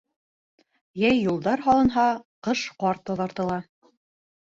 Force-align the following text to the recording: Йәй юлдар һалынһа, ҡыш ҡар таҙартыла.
Йәй 1.01 1.19
юлдар 1.27 1.65
һалынһа, 1.67 2.07
ҡыш 2.51 2.67
ҡар 2.83 3.05
таҙартыла. 3.11 3.63